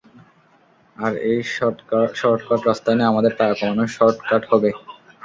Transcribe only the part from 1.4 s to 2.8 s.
shortcut